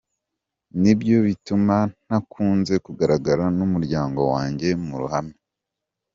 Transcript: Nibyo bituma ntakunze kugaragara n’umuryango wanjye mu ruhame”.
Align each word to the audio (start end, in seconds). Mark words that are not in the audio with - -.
Nibyo 0.81 1.17
bituma 1.27 1.75
ntakunze 2.05 2.73
kugaragara 2.85 3.43
n’umuryango 3.57 4.19
wanjye 4.33 4.67
mu 4.85 4.95
ruhame”. 5.01 5.35